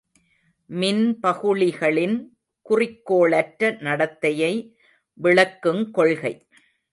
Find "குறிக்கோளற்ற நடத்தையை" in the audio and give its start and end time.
2.69-4.53